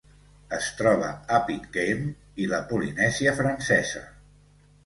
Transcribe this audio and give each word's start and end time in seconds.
Es 0.55 0.69
troba 0.77 1.09
a 1.35 1.41
Pitcairn 1.49 2.09
i 2.47 2.49
la 2.55 2.63
Polinèsia 2.73 3.35
Francesa. 3.43 4.03